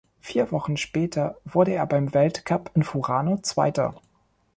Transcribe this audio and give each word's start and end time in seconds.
Vier 0.19 0.49
Wochen 0.51 0.77
später 0.77 1.37
wurde 1.45 1.73
er 1.75 1.85
beim 1.85 2.15
Weltcup 2.15 2.71
in 2.73 2.81
Furano 2.81 3.37
Zweiter. 3.37 3.93